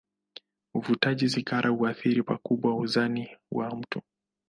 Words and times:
Uvutaji 0.73 1.29
sigara 1.29 1.69
huathiri 1.69 2.23
pakubwa 2.23 2.75
uzani 2.75 3.37
wa 3.51 3.75
mtu. 3.75 4.01